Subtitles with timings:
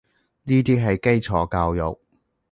[0.45, 1.99] 呢啲係基礎教育